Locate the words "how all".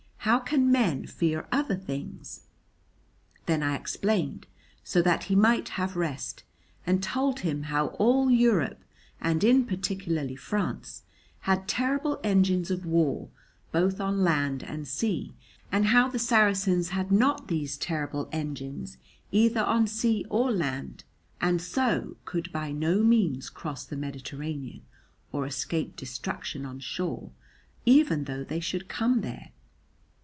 7.63-8.29